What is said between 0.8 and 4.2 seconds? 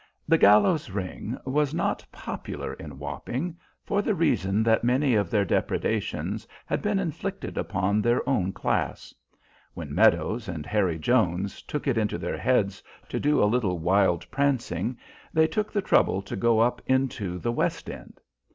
Ring" was not popular in Wapping, for the